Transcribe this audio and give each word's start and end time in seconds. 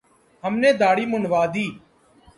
ہم 0.43 0.53
نے 0.61 0.69
دھاڑی 0.81 1.05
منڈوادی 1.11 1.67